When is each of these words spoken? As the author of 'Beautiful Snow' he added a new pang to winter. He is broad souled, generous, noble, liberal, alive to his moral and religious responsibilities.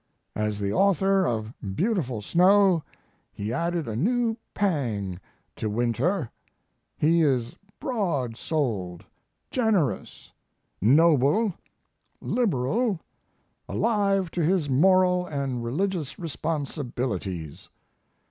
As 0.35 0.59
the 0.59 0.73
author 0.73 1.27
of 1.27 1.53
'Beautiful 1.61 2.23
Snow' 2.23 2.83
he 3.31 3.53
added 3.53 3.87
a 3.87 3.95
new 3.95 4.35
pang 4.55 5.19
to 5.57 5.69
winter. 5.69 6.31
He 6.97 7.21
is 7.21 7.55
broad 7.79 8.35
souled, 8.35 9.05
generous, 9.51 10.31
noble, 10.81 11.53
liberal, 12.19 12.99
alive 13.69 14.31
to 14.31 14.41
his 14.43 14.71
moral 14.71 15.27
and 15.27 15.63
religious 15.63 16.17
responsibilities. 16.17 17.69